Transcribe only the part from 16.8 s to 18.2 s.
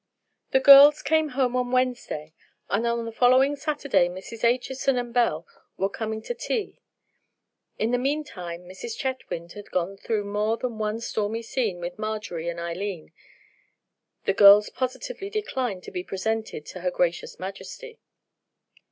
her gracious Majesty.